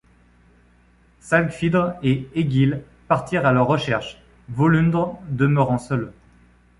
[1.19, 4.17] Slagfidr et Egill partirent à leur recherche,
[4.49, 6.11] Völundr demeurant seul.